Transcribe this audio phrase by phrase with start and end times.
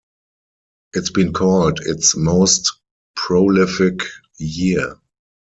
[0.93, 2.71] It's been called its most
[3.15, 3.99] prolific
[4.39, 4.95] year.